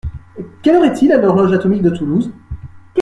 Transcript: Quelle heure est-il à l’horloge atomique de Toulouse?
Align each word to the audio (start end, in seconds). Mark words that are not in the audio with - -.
Quelle 0.63 0.77
heure 0.77 0.83
est-il 0.85 1.11
à 1.11 1.17
l’horloge 1.17 1.51
atomique 1.53 1.83
de 1.83 1.91
Toulouse? 1.91 2.33